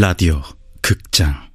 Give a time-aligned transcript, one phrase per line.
[0.00, 0.40] 라디오
[0.80, 1.47] 극장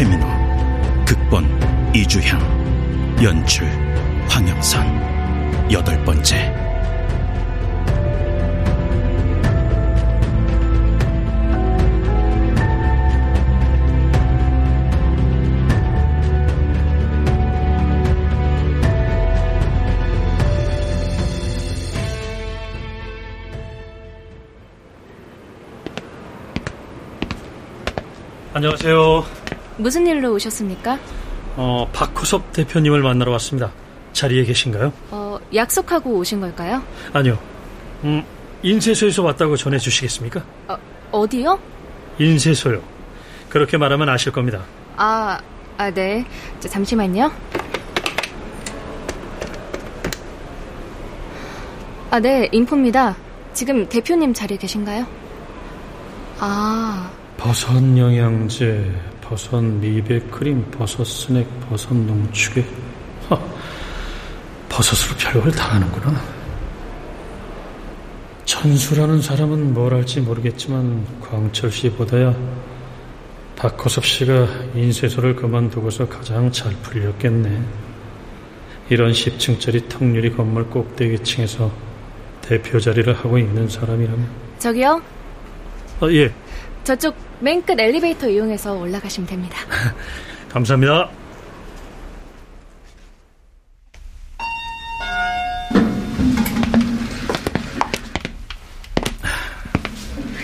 [0.00, 0.26] 최민호
[1.04, 1.44] 극본
[1.94, 2.40] 이주향
[3.22, 3.66] 연출
[4.30, 6.54] 황영선 여덟 번째
[28.54, 29.39] 안녕하세요.
[29.80, 30.98] 무슨 일로 오셨습니까?
[31.56, 33.72] 어, 박호섭 대표님을 만나러 왔습니다.
[34.12, 34.92] 자리에 계신가요?
[35.10, 36.82] 어, 약속하고 오신 걸까요?
[37.14, 37.38] 아니요.
[38.04, 38.22] 음,
[38.62, 40.42] 인쇄소에서 왔다고 전해 주시겠습니까?
[40.68, 40.76] 어,
[41.12, 41.58] 어디요?
[42.18, 42.82] 인쇄소요.
[43.48, 44.62] 그렇게 말하면 아실 겁니다.
[44.96, 45.40] 아,
[45.78, 46.26] 아, 네.
[46.60, 47.32] 자, 잠시만요.
[52.10, 53.16] 아, 네, 인포입니다.
[53.54, 55.06] 지금 대표님 자리에 계신가요?
[56.38, 58.92] 아, 버섯 영양제,
[59.30, 62.66] 버섯 미백 크림, 버섯 스낵, 버섯 농축액.
[63.30, 63.40] 허,
[64.68, 66.20] 버섯으로 별걸 다 하는구나.
[68.44, 72.34] 천수라는 사람은 뭘 할지 모르겠지만 광철 씨보다야
[73.54, 77.62] 박호섭 씨가 인쇄소를 그만두고서 가장 잘 풀렸겠네.
[78.88, 81.70] 이런 10층짜리 턱유리 건물 꼭대기층에서
[82.40, 84.28] 대표 자리를 하고 있는 사람이라면.
[84.58, 85.00] 저기요.
[86.00, 86.32] 아, 예.
[86.84, 89.58] 저쪽 맨 끝 엘리베이터 이용해서 올라가시면 됩니다.
[90.50, 91.10] 감사합니다.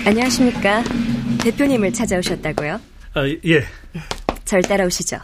[0.06, 0.84] 안녕하십니까.
[1.42, 2.80] 대표님을 찾아오셨다고요?
[3.14, 3.64] 아, 예.
[4.44, 5.18] 절 따라오시죠.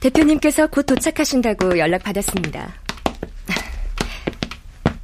[0.00, 2.72] 대표님께서 곧 도착하신다고 연락 받았습니다.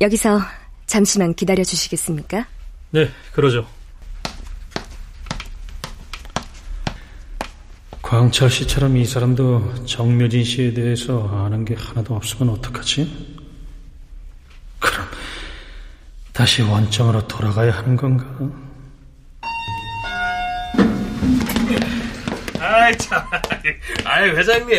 [0.00, 0.40] 여기서
[0.86, 2.46] 잠시만 기다려 주시겠습니까?
[2.94, 3.66] 네, 그러죠.
[8.00, 13.42] 광철 씨처럼 이 사람도 정묘진 씨에 대해서 아는 게 하나도 없으면 어떡하지?
[14.78, 15.08] 그럼
[16.32, 18.24] 다시 원점으로 돌아가야 하는 건가?
[22.60, 23.24] 아이 참,
[24.04, 24.76] 아이 회장님,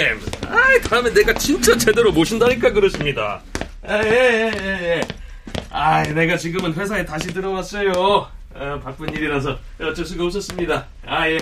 [0.47, 3.41] 아이 다음에 내가 진짜 제대로 모신다니까 그러십니다.
[3.89, 5.01] 예예예 예, 예.
[5.77, 7.91] 아이 내가 지금은 회사에 다시 들어왔어요.
[7.91, 10.87] 어, 바쁜 일이라서 어쩔 수가 없었습니다.
[11.05, 11.37] 아 예,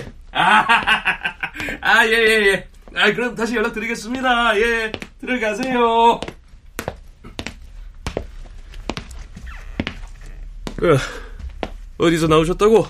[1.81, 2.67] 아예예 예, 예.
[2.95, 4.59] 아 그럼 다시 연락드리겠습니다.
[4.59, 6.19] 예, 들어가세요.
[10.77, 10.97] 그
[11.99, 12.87] 어디서 나오셨다고?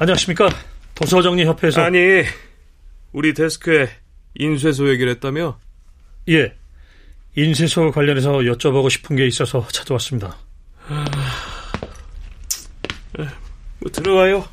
[0.00, 0.48] 안녕하십니까.
[0.94, 1.82] 도서정리협회에서.
[1.82, 1.98] 아니,
[3.12, 3.90] 우리 데스크에
[4.34, 5.58] 인쇄소 얘기를 했다며?
[6.30, 6.54] 예.
[7.34, 10.36] 인쇄소 관련해서 여쭤보고 싶은 게 있어서 찾아왔습니다.
[13.78, 14.44] 뭐 들어와요.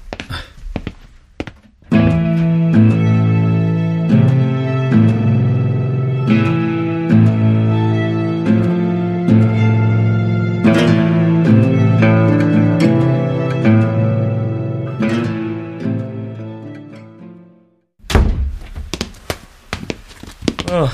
[20.72, 20.88] 어,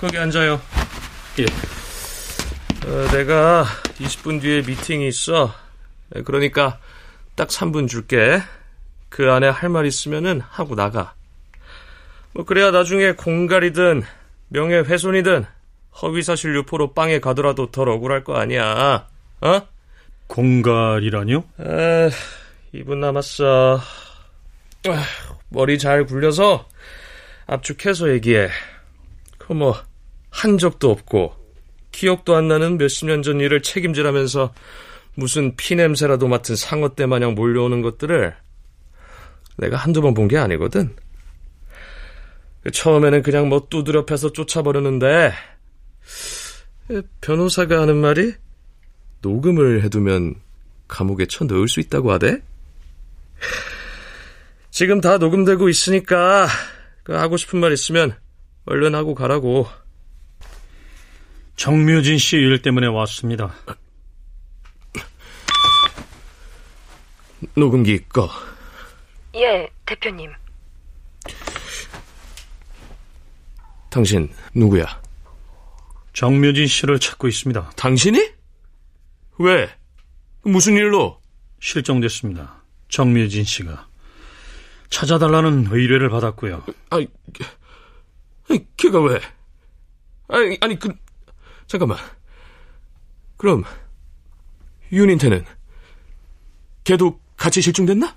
[0.00, 0.60] 거기 앉아요.
[1.38, 1.44] 예.
[2.88, 3.64] 어, 내가
[3.98, 5.54] 20분 뒤에 미팅이 있어.
[6.10, 6.78] 네, 그러니까
[7.36, 8.40] 딱 3분 줄게.
[9.08, 11.14] 그 안에 할 말 있으면은 하고 나가.
[12.32, 14.02] 뭐 그래야 나중에 공갈이든
[14.48, 15.44] 명예훼손이든
[16.02, 19.06] 허위사실 유포로 빵에 가더라도 덜 억울할 거 아니야.
[19.40, 19.62] 어?
[20.26, 21.44] 공갈이라뇨?
[21.60, 22.10] 에,
[22.74, 23.80] 2분 남았어.
[24.88, 25.04] 아,
[25.48, 26.66] 머리 잘 굴려서
[27.46, 28.48] 압축해서 얘기해.
[29.38, 29.74] 그뭐
[30.30, 31.34] 한 적도 없고
[31.92, 34.52] 기억도 안 나는 몇십 년 전 일을 책임지라면서
[35.14, 38.34] 무슨 피냄새라도 맡은 상어떼 마냥 몰려오는 것들을
[39.56, 40.94] 내가 한두 번 본 게 아니거든.
[42.72, 45.32] 처음에는 그냥 뭐 두드려 패서 쫓아버렸는데
[47.20, 48.34] 변호사가 하는 말이
[49.22, 50.36] 녹음을 해두면
[50.86, 52.40] 감옥에 쳐 넣을 수 있다고 하대?
[54.70, 56.46] 지금 다 녹음되고 있으니까
[57.02, 58.14] 그 하고 싶은 말 있으면
[58.66, 59.66] 얼른 하고 가라고.
[61.58, 63.52] 정묘진 씨 일 때문에 왔습니다.
[67.56, 68.30] 녹음기 꺼.
[69.34, 70.30] 예, 대표님.
[73.90, 75.02] 당신 누구야?
[76.12, 77.70] 정묘진 씨를 찾고 있습니다.
[77.70, 78.32] 당신이?
[79.40, 79.68] 왜?
[80.42, 81.20] 무슨 일로?
[81.60, 82.62] 실종됐습니다.
[82.88, 83.88] 정묘진 씨가.
[84.90, 86.64] 찾아달라는 의뢰를 받았고요.
[86.90, 87.08] 아니,
[88.48, 89.20] 아니 걔가 왜?
[90.28, 90.92] 아니, 아니, 그,
[91.68, 91.98] 잠깐만.
[93.36, 93.62] 그럼,
[94.90, 95.44] 윤인태는?
[96.84, 98.16] 걔도 같이 실종됐나?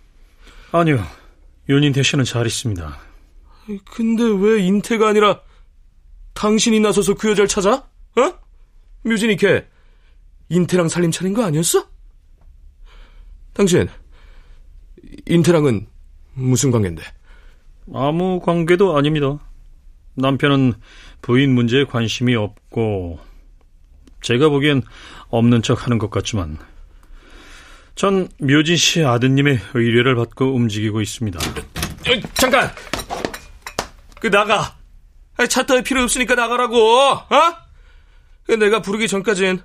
[0.71, 1.05] 아니요.
[1.69, 2.97] 윤인태 씨는 잘 있습니다.
[3.91, 5.41] 근데 왜 인태가 아니라
[6.33, 7.73] 당신이 나서서 그 여자를 찾아?
[8.15, 8.39] 어?
[9.03, 9.67] 묘진이 걔
[10.49, 11.87] 인태랑 살림 차린 거 아니었어?
[13.53, 13.87] 당신
[15.27, 15.87] 인태랑은
[16.33, 17.03] 무슨 관계인데?
[17.93, 19.39] 아무 관계도 아닙니다.
[20.15, 20.73] 남편은
[21.21, 23.19] 부인 문제에 관심이 없고
[24.21, 24.83] 제가 보기엔
[25.29, 26.57] 없는 척 하는 것 같지만
[27.95, 31.39] 전 묘진 씨 아드님의 의뢰를 받고 움직이고 있습니다.
[31.39, 32.71] 어, 잠깐!
[34.19, 34.77] 그 나가!
[35.49, 36.77] 차 따위 필요 없으니까 나가라고!
[37.09, 37.27] 어?
[38.59, 39.61] 내가 부르기 전까진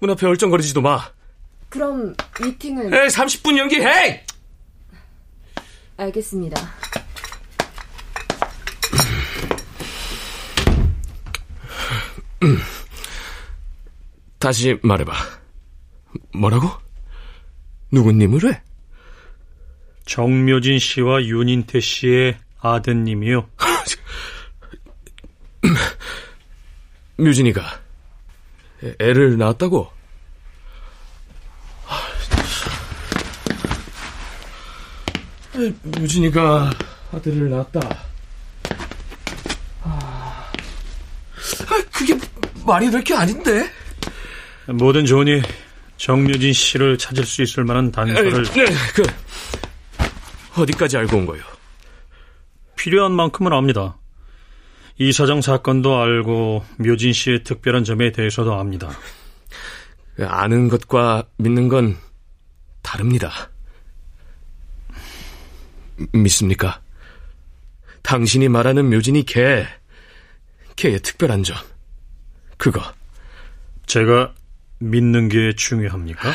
[0.00, 1.00] 문 앞에 얼쩡거리지도 마.
[1.68, 4.24] 그럼 미팅은 에이, 30분 연기해!
[5.96, 6.60] 알겠습니다.
[14.42, 15.12] 다시 말해봐.
[16.34, 16.68] 뭐라고?
[17.92, 18.60] 누구님을 해?
[20.04, 23.48] 정묘진 씨와 윤인태 씨의 아드님이요.
[27.18, 27.62] 뮤진이가
[28.82, 29.92] 애- 애를 낳았다고?
[35.56, 36.70] 에, 뮤진이가
[37.12, 37.80] 아들을 낳았다.
[39.82, 40.52] 아,
[41.68, 42.18] 아, 그게
[42.64, 43.70] 말이 될 게 아닌데?
[44.68, 45.42] 뭐든 좋으니
[45.96, 48.64] 정묘진 씨를 찾을 수 있을 만한 단서를 네,
[48.94, 49.02] 그
[50.60, 51.42] 어디까지 알고 온 거요?
[52.76, 53.98] 필요한 만큼은 압니다.
[54.98, 58.90] 이 사장 사건도 알고 묘진 씨의 특별한 점에 대해서도 압니다.
[60.20, 61.96] 아는 것과 믿는 건
[62.82, 63.50] 다릅니다.
[66.12, 66.80] 믿습니까?
[68.02, 69.66] 당신이 말하는 묘진이 걔,
[70.76, 71.56] 걔의 특별한 점.
[72.58, 72.82] 그거.
[73.86, 74.34] 제가
[74.90, 76.32] 믿는 게 중요합니까?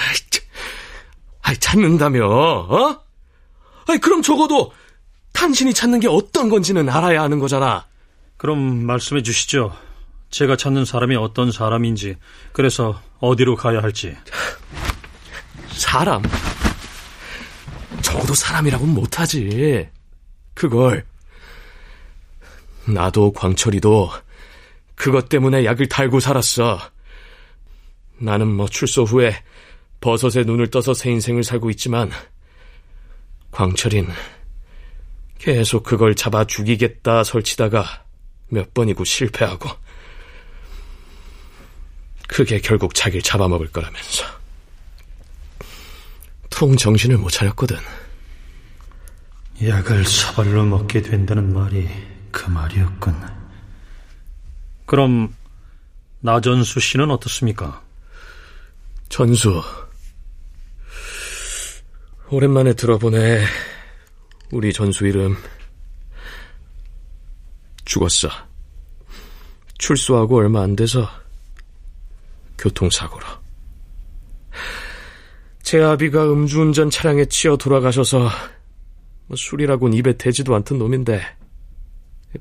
[1.42, 3.02] 아이, 찾는다며, 어?
[3.88, 4.74] 아이, 그럼 적어도
[5.34, 7.86] 당신이 찾는 게 어떤 건지는 알아야 하는 거잖아.
[8.38, 9.76] 그럼 말씀해 주시죠.
[10.30, 12.18] 제가 찾는 사람이 어떤 사람인지,
[12.52, 14.16] 그래서 어디로 가야 할지.
[15.70, 16.22] 사람?
[18.02, 19.90] 적어도 사람이라고는 못하지.
[20.54, 21.06] 그걸.
[22.86, 24.12] 나도 광철이도
[24.96, 26.80] 그것 때문에 약을 달고 살았어.
[28.19, 29.36] 나는 뭐 출소 후에
[30.02, 32.12] 버섯에 눈을 떠서 새 인생을 살고 있지만,
[33.52, 34.08] 광철인
[35.40, 38.06] 계속 그걸 잡아 죽이겠다 설치다가
[38.50, 39.69] 몇 번이고 실패하고,
[42.28, 44.25] 그게 결국 자기를 잡아먹을 거라면서.
[46.50, 47.78] 통 정신을 못 차렸거든.
[49.64, 51.88] 약을 사발로 먹게 된다는 말이
[52.31, 53.16] 그 말이었군.
[54.86, 55.36] 그럼
[56.19, 57.87] 나전수 씨는 어떻습니까?
[59.09, 59.61] 전수.
[62.30, 63.44] 오랜만에 들어보네.
[64.52, 65.35] 우리 전수 이름.
[67.85, 68.30] 죽었어.
[69.78, 71.07] 출소하고 얼마 안 돼서
[72.57, 73.26] 교통사고로.
[75.61, 78.30] 제 아비가 음주운전 차량에 치여 돌아가셔서
[79.28, 81.21] 뭐 술이라곤 입에 대지도 않던 놈인데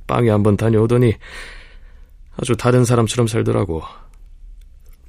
[0.06, 1.14] 빵에 한번 다녀오더니
[2.37, 3.82] 아주 다른 사람처럼 살더라고.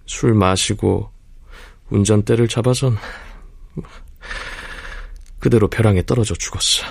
[0.06, 1.17] 술 마시고
[1.90, 2.98] 운전대를 잡아선
[5.40, 6.84] 그대로 벼랑에 떨어져 죽었어.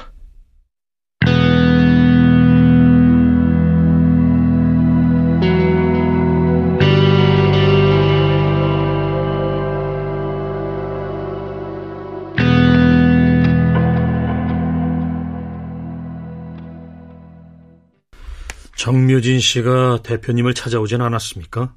[18.76, 21.75] 정묘진 씨가 대표님을 찾아오진 않았습니까?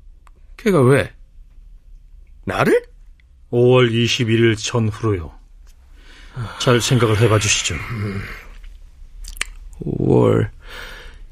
[0.57, 1.11] 걔가 왜?
[2.45, 2.88] 나를?
[3.51, 5.37] 5월 21일 전후로요.
[6.59, 7.75] 잘 생각을 해봐 주시죠.
[9.83, 10.49] 5월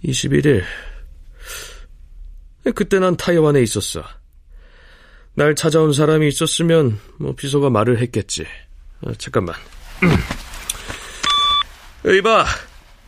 [0.03, 0.63] 21일.
[2.75, 4.03] 그때 난 타이완에 있었어.
[5.35, 8.45] 날 찾아온 사람이 있었으면 뭐 비서가 말을 했겠지.
[9.05, 9.55] 아, 잠깐만.
[12.05, 12.45] 이봐,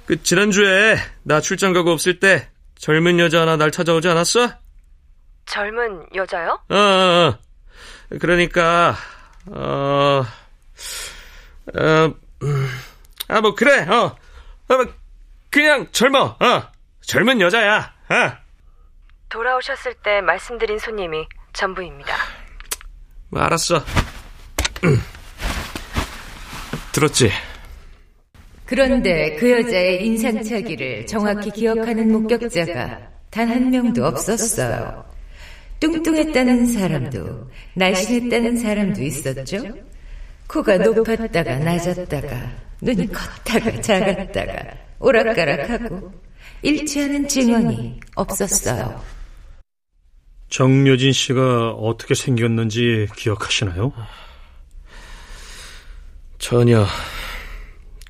[0.05, 2.47] 그 지난주에 나 출장 가고 없을 때
[2.77, 4.51] 젊은 여자 하나 날 찾아오지 않았어?
[5.45, 6.59] 젊은 여자요?
[6.69, 7.39] 어, 어, 어.
[8.19, 8.95] 그러니까
[9.47, 10.23] 어,
[11.75, 12.13] 어,
[12.43, 12.69] 음,
[13.27, 14.15] 아, 뭐, 그래, 어.
[14.67, 14.85] 어, 뭐,
[15.51, 16.71] 그냥 젊어, 어.
[17.01, 18.31] 젊은 여자야, 어.
[19.29, 22.15] 돌아오셨을 때 말씀드린 손님이 전부입니다.
[23.29, 23.83] 뭐, 알았어.
[26.91, 27.31] 들었지?
[28.65, 32.99] 그런데 그 여자의 인상착의를 정확히 기억하는 목격자가
[33.31, 35.08] 단 한 명도 없었어요.
[35.79, 39.63] 뚱뚱했다는 사람도, 날씬했다는 사람도 있었죠.
[40.47, 46.11] 코가 높았다가 낮았다가, 눈이 컸다가 작았다가, 오락가락하고,
[46.61, 49.01] 일치하는 증언이 없었어요.
[50.49, 53.93] 정묘진 씨가 어떻게 생겼는지 기억하시나요?
[56.39, 56.85] 전혀.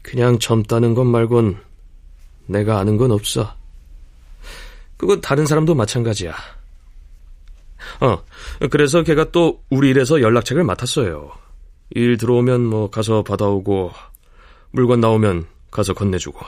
[0.02, 1.58] 그냥 젊다는 것 말곤
[2.48, 3.54] 내가 아는 건 없어.
[4.98, 6.34] 그건 다른 사람도 마찬가지야.
[8.01, 8.24] 어,
[8.69, 11.31] 그래서 걔가 또 우리 일에서 연락책을 맡았어요.
[11.91, 13.91] 일 들어오면 뭐 가서 받아오고,
[14.71, 16.39] 물건 나오면 가서 건네주고.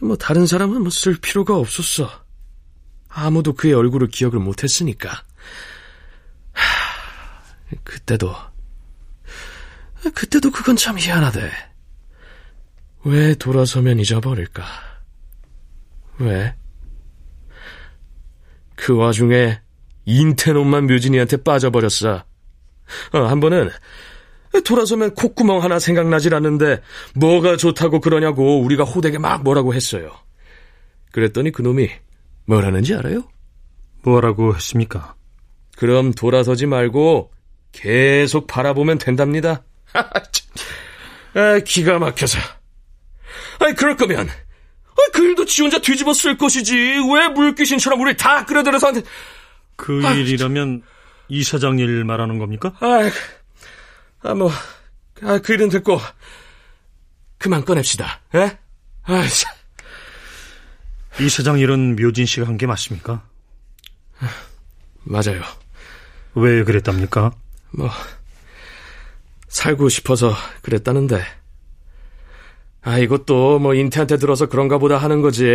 [0.00, 2.08] 뭐 다른 사람은 뭐 쓸 필요가 없었어.
[3.08, 5.10] 아무도 그의 얼굴을 기억을 못했으니까.
[6.52, 6.62] 하,
[7.82, 8.34] 그때도,
[10.14, 11.50] 그때도 그건 참 희한하대.
[13.04, 14.64] 왜 돌아서면 잊어버릴까?
[16.18, 16.54] 왜?
[18.74, 19.60] 그 와중에
[20.08, 22.24] 인태놈만 묘진이한테 빠져버렸어.
[23.12, 23.68] 어, 한 번은
[24.64, 26.80] 돌아서면 콧구멍 하나 생각나질 않는데
[27.14, 30.10] 뭐가 좋다고 그러냐고 우리가 호되게 막 뭐라고 했어요.
[31.12, 31.90] 그랬더니 그놈이
[32.46, 33.28] 뭐라는지 알아요?
[34.02, 35.14] 뭐라고 했습니까?
[35.76, 37.30] 그럼 돌아서지 말고
[37.72, 39.62] 계속 바라보면 된답니다.
[39.92, 42.38] 아, 기가 막혀서.
[43.60, 44.28] 아니, 그럴 거면,
[45.12, 46.74] 그 일도 지 혼자 뒤집어 쓸 것이지.
[46.74, 49.02] 왜 물귀신처럼 우리 다 끌어들여서 한테.
[49.78, 50.82] 그 아, 일이라면
[51.28, 52.74] 이 사장 일 말하는 겁니까?
[52.80, 53.08] 아,
[54.28, 54.50] 아 뭐,
[55.22, 55.98] 아, 그 일은 됐고,
[57.38, 58.20] 그만 꺼냅시다.
[58.34, 58.58] 에?
[59.04, 59.54] 아, 참.
[61.20, 63.22] 이 사장 일은 묘진 씨가 한 게 맞습니까?
[65.04, 65.42] 맞아요.
[66.34, 67.30] 왜 그랬답니까?
[67.70, 67.88] 뭐,
[69.46, 71.22] 살고 싶어서 그랬다는데.
[72.82, 75.46] 아, 이것도 뭐 인태한테 들어서 그런가 보다 하는 거지.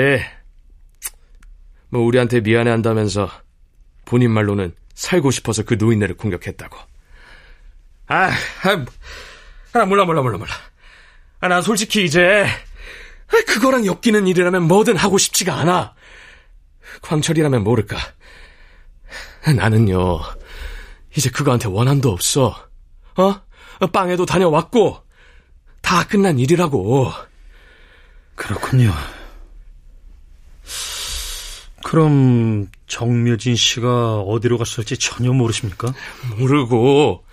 [1.90, 3.30] 뭐 우리한테 미안해 한다면서
[4.14, 6.78] 본인 말로는 살고 싶어서 그 노인네를 공격했다고.
[8.06, 8.86] 아, 아,
[9.74, 10.54] 아 몰라 몰라 몰라 몰라.
[11.40, 12.46] 아, 난 솔직히 이제
[13.48, 15.96] 그거랑 엮이는 일이라면 뭐든 하고 싶지가 않아.
[17.02, 17.98] 광철이라면 모를까.
[19.58, 20.20] 나는요,
[21.18, 22.70] 이제 그거한테 원한도 없어.
[23.18, 23.42] 어?
[23.92, 25.04] 빵에도 다녀왔고,
[25.82, 27.12] 다 끝난 일이라고.
[28.36, 28.94] 그렇군요.
[31.84, 35.92] 그럼 정묘진 씨가 어디로 갔을지 전혀 모르십니까?
[36.38, 37.26] 모르고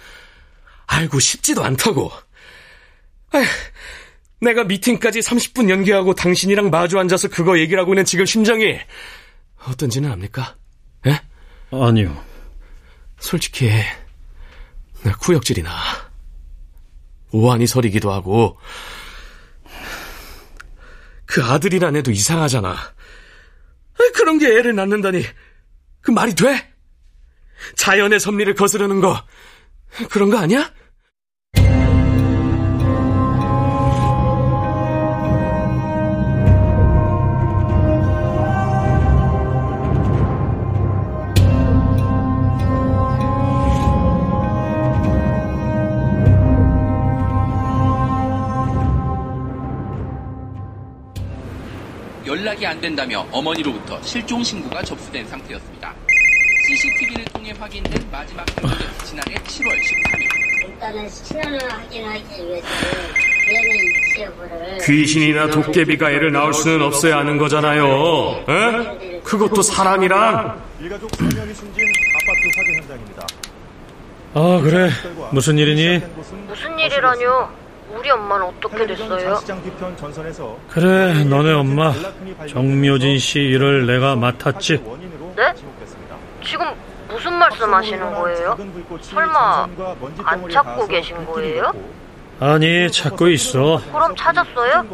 [0.87, 2.11] 알고 싶지도 않다고.
[3.35, 3.45] 에휴,
[4.41, 8.79] 내가 미팅까지 30분 연기하고 당신이랑 마주 앉아서 그거 얘기를 하고 있는 지금 심정이
[9.69, 10.57] 어떤지는 압니까?
[11.07, 11.21] 예?
[11.71, 12.25] 아니요.
[13.19, 13.71] 솔직히
[15.03, 15.75] 나 구역질이 나.
[17.33, 18.59] 오한이 서리기도 하고
[21.27, 22.77] 그 아들이란 애도 이상하잖아.
[24.15, 25.23] 그런 게 애를 낳는다니
[26.01, 26.73] 그 말이 돼?
[27.77, 29.23] 자연의 섭리를 거스르는 거
[30.11, 30.73] 그런 거 아니야?
[52.81, 55.95] 연락이 안 된다며 어머니로부터 실종 신고가 접수된 상태였습니다.
[56.67, 60.67] CCTV를 통해 확인된 마지막 행적은 지난해 7월 13일.
[60.67, 62.63] 일단은 신원을 확인하기
[64.21, 68.45] 여부를 귀신이나 도깨비가 애를 낳을 수는 없어야 하는 거잖아요.
[68.49, 69.21] 에?
[69.23, 71.85] 그것도 사람이랑 일가족 3명이 숨진
[72.15, 73.27] 아파트 화재 현장입니다.
[74.33, 74.91] 아 그래
[75.33, 76.03] 무슨 일이니?
[76.47, 77.51] 무슨 일이라뇨?
[77.93, 79.41] 우리 엄마는 어떻게 됐어요?
[80.69, 81.93] 그래 너네 엄마
[82.49, 84.83] 정묘진 씨 일을 내가 맡았지.
[85.37, 85.53] 네?
[86.45, 86.67] 지금
[87.09, 88.57] 무슨 말씀하시는 거예요?
[89.03, 89.69] 설마
[90.25, 91.73] 안 찾고 계신 거예요?
[92.43, 93.83] 아니 찾고 있어.
[93.93, 94.87] 그럼 찾았어요?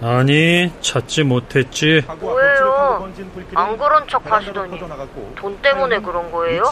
[0.00, 2.02] 아니 찾지 못했지.
[2.22, 3.12] 왜요?
[3.54, 4.80] 안 그런 척 하시더니
[5.36, 6.62] 돈 때문에 그런 거예요?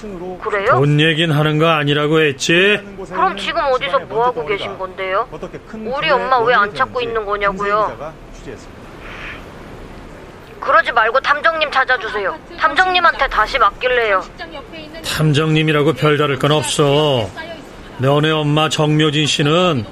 [0.43, 0.67] 그래요?
[0.71, 2.81] 돈 얘긴 하는 거 아니라고 했지.
[3.11, 5.29] 그럼 지금 어디서 뭐 하고 계신 건데요?
[5.85, 8.15] 우리 엄마 왜 안 찾고 있는 거냐고요?
[10.61, 12.39] 그러지 말고 탐정님 찾아주세요.
[12.59, 14.23] 탐정님한테 다시 맡길래요.
[15.05, 17.29] 탐정님이라고 별다를 건 없어.
[17.99, 19.85] 너네 엄마 정묘진 씨는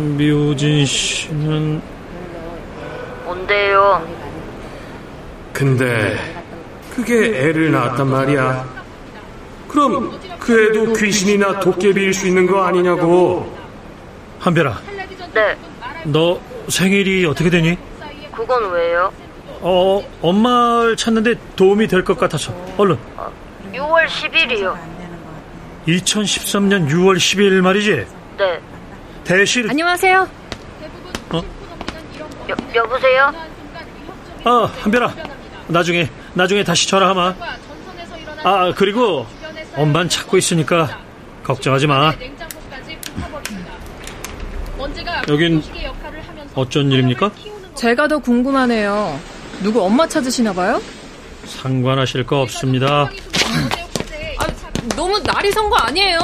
[0.00, 1.80] 묘진 씨는
[3.24, 4.06] 뭔데요?
[5.52, 6.16] 근데
[6.94, 8.80] 그게 애를 낳았단 말이야.
[9.68, 13.56] 그럼 그 애도 귀신이나 도깨비일 수 있는 거 아니냐고.
[14.40, 14.80] 한별아,
[15.34, 15.56] 네,
[16.04, 17.76] 너 생일이 어떻게 되니?
[18.34, 19.12] 그건 왜요?
[19.60, 22.96] 어, 엄마를 찾는데 도움이 될 것 같아서 얼른
[23.74, 24.74] 6월 10일이요.
[25.86, 28.06] 2013년 6월 12일 말이지?
[28.38, 28.60] 네.
[29.24, 30.28] 대실 안녕하세요.
[32.48, 33.32] 여, 여보세요?
[34.44, 35.14] 아, 한별아.
[35.68, 37.34] 나중에 나중에 다시 전화하마.
[38.42, 39.26] 아, 그리고
[39.76, 40.98] 엄만 찾고 있으니까
[41.44, 42.12] 걱정하지 마.
[45.28, 45.62] 여긴
[46.54, 47.30] 어쩐 일입니까?
[47.76, 49.18] 제가 더 궁금하네요.
[49.62, 50.80] 누구 엄마 찾으시나 봐요?
[51.44, 53.08] 상관하실 거 없습니다.
[54.38, 54.46] 아,
[54.96, 56.18] 너무 날이 선 거 아니에요?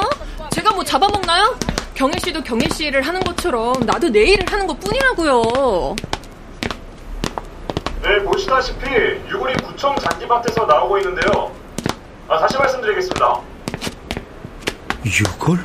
[0.51, 1.57] 제가 뭐 잡아먹나요?
[1.97, 5.97] 경혜 씨도 경혜 씨 일을 하는 것처럼 나도 내 일을 하는 것 뿐이라고요.
[8.03, 8.85] 네, 보시다시피
[9.31, 11.51] 유골이 구청 잔디밭에서 나오고 있는데요.
[12.29, 13.41] 아, 다시 말씀드리겠습니다.
[15.07, 15.59] 유골?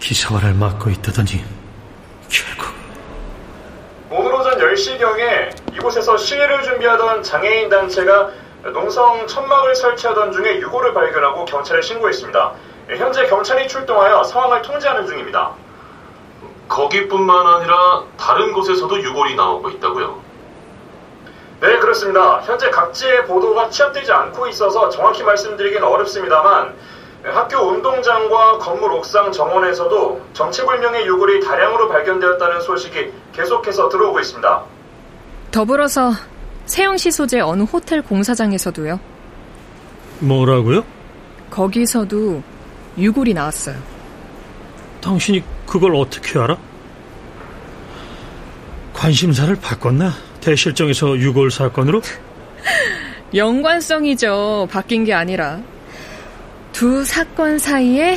[0.00, 1.44] 기사화를 맡고 있다더니
[2.28, 2.74] 결국
[4.10, 8.30] 오늘 오전 10시경에 이곳에서 시위를 준비하던 장애인 단체가
[8.72, 12.54] 농성 천막을 설치하던 중에 유골을 발견하고 경찰에 신고했습니다.
[12.88, 15.50] 현재 경찰이 출동하여 상황을 통제하는 중입니다.
[16.68, 20.20] 거기뿐만 아니라 다른 곳에서도 유골이 나오고 있다고요.
[21.60, 22.40] 네, 그렇습니다.
[22.42, 26.74] 현재 각지의 보도가 취합되지 않고 있어서 정확히 말씀드리긴 어렵습니다만
[27.24, 34.62] 학교 운동장과 건물 옥상 정원에서도 정체불명의 유골이 다량으로 발견되었다는 소식이 계속해서 들어오고 있습니다.
[35.50, 36.12] 더불어서
[36.66, 39.00] 세영시 소재 어느 호텔 공사장에서도요.
[40.20, 40.84] 뭐라고요?
[41.50, 42.42] 거기서도
[42.98, 43.76] 유골이 나왔어요.
[45.00, 46.56] 당신이 그걸 어떻게 알아?
[48.92, 50.12] 관심사를 바꿨나?
[50.40, 52.00] 대실정에서 유골 사건으로?
[53.34, 54.68] 연관성이죠.
[54.70, 55.60] 바뀐 게 아니라
[56.72, 58.16] 두 사건 사이에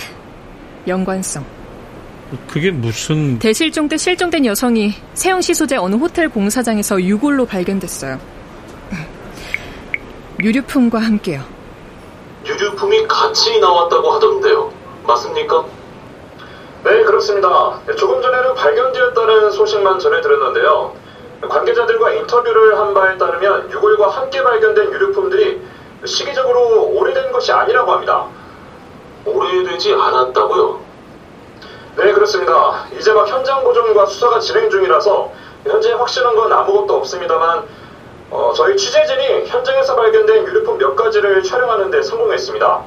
[0.88, 1.46] 연관성.
[2.48, 8.20] 그게 무슨 대실종 때 실종된 여성이 세영시 소재 어느 호텔 공사장에서 유골로 발견됐어요.
[10.42, 11.59] 유류품과 함께요.
[12.45, 14.71] 유류품이 같이 나왔다고 하던데요.
[15.06, 15.65] 맞습니까?
[16.84, 17.80] 네, 그렇습니다.
[17.97, 20.93] 조금 전에는 발견되었다는 소식만 전해 들었는데요.
[21.47, 25.62] 관계자들과 인터뷰를 한 바에 따르면 유골과 함께 발견된 유류품들이
[26.06, 28.28] 시기적으로 오래된 것이 아니라고 합니다.
[29.25, 30.80] 오래되지 않았다고요?
[31.97, 32.86] 네, 그렇습니다.
[32.97, 35.32] 이제 막 현장 보존과 수사가 진행 중이라서
[35.65, 37.63] 현재 확실한 건 아무것도 없습니다만
[38.32, 42.84] 어, 저희 취재진이 현장에서 발견된 유류품 몇 가지를 촬영하는 데 성공했습니다.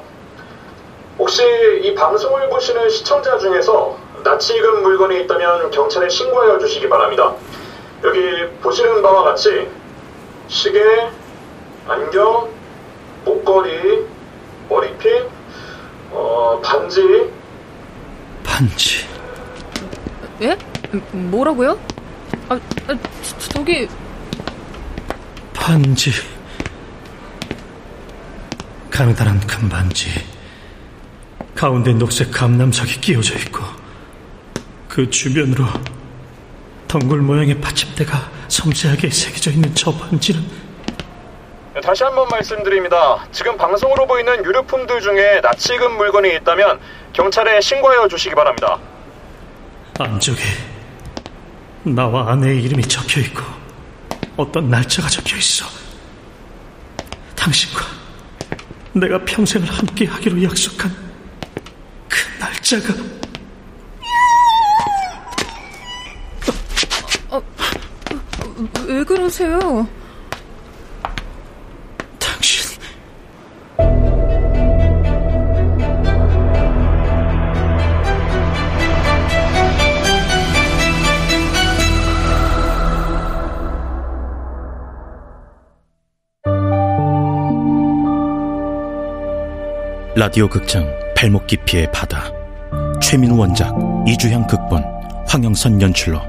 [1.19, 1.43] 혹시
[1.83, 7.35] 이 방송을 보시는 시청자 중에서 낯이 익은 물건이 있다면 경찰에 신고하여 주시기 바랍니다.
[8.03, 9.67] 여기 보시는 바와 같이
[10.47, 11.09] 시계,
[11.87, 12.49] 안경,
[13.25, 14.05] 목걸이,
[14.69, 15.27] 머리핀,
[16.11, 17.31] 어, 반지.
[18.43, 19.05] 반지.
[20.41, 20.57] 예?
[21.11, 21.77] 뭐라고요?
[22.49, 22.55] 아,
[22.87, 23.87] 아 저, 저기
[25.65, 26.11] 반지.
[28.91, 30.09] 가느다란 큰 반지.
[31.55, 33.63] 가운데 녹색 감남석이 끼워져 있고
[34.89, 35.63] 그 주변으로
[36.89, 40.43] 덩굴 모양의 받침대가 섬세하게 새겨져 있는 저 반지는
[41.81, 43.25] 다시 한번 말씀드립니다.
[43.31, 46.77] 지금 방송으로 보이는 유류품들 중에 낯이 익은 물건이 있다면
[47.13, 48.77] 경찰에 신고하여 주시기 바랍니다.
[49.97, 50.41] 안쪽에
[51.83, 53.52] 나와 아내의 이름이 적혀 있고
[54.35, 55.65] 어떤 날짜가 적혀 있어.
[57.35, 57.85] 당신과
[58.93, 60.95] 내가 평생을 함께 하기로 약속한
[62.07, 62.93] 그 날짜가
[68.87, 69.87] 왜 그러세요?
[90.23, 92.31] 라디오 극장 발목 깊이의 바다
[93.01, 93.75] 최민우 원작
[94.07, 94.81] 이주향 극본
[95.27, 96.21] 황영선 연출로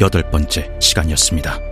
[0.00, 1.69] 여덟 번째 시간이었습니다.